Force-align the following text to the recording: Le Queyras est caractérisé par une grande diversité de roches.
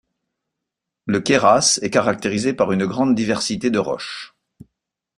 Le 1.05 1.21
Queyras 1.21 1.77
est 1.83 1.91
caractérisé 1.91 2.53
par 2.53 2.71
une 2.71 2.87
grande 2.87 3.13
diversité 3.13 3.69
de 3.69 3.77
roches. 3.77 4.33